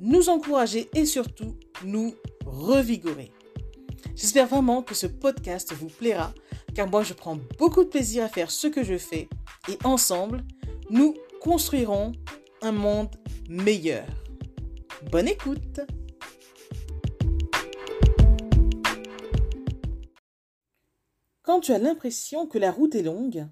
[0.00, 3.32] nous encourager et surtout nous revigorer.
[4.14, 6.32] J'espère vraiment que ce podcast vous plaira
[6.74, 9.28] car moi je prends beaucoup de plaisir à faire ce que je fais
[9.68, 10.44] et ensemble,
[10.90, 12.12] nous construirons
[12.62, 13.14] un monde
[13.48, 14.06] meilleur.
[15.10, 15.80] Bonne écoute
[21.42, 23.46] Quand tu as l'impression que la route est longue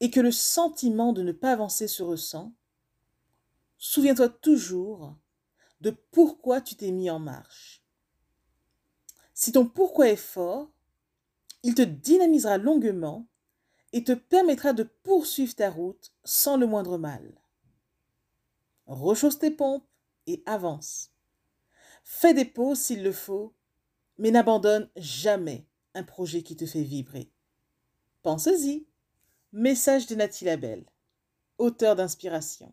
[0.00, 2.52] et que le sentiment de ne pas avancer se ressent,
[3.76, 5.16] souviens-toi toujours
[5.82, 7.82] de pourquoi tu t'es mis en marche.
[9.34, 10.70] Si ton pourquoi est fort,
[11.64, 13.26] il te dynamisera longuement
[13.92, 17.34] et te permettra de poursuivre ta route sans le moindre mal.
[18.86, 19.86] Rechausse tes pompes
[20.28, 21.10] et avance.
[22.04, 23.52] Fais des pauses s'il le faut,
[24.18, 27.32] mais n'abandonne jamais un projet qui te fait vibrer.
[28.22, 28.86] Pense-y.
[29.50, 30.86] Message de Nathalie Labelle,
[31.58, 32.72] auteur d'inspiration.